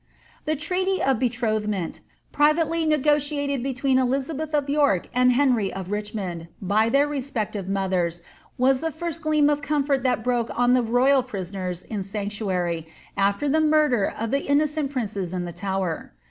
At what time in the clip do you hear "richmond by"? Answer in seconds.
5.91-6.89